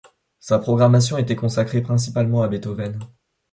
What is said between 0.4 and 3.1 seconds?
programmation était consacrée principalement à Beethoven.